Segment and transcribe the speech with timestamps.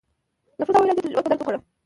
[0.59, 1.59] نفوذ او اداري تجربه په درد وخوړه.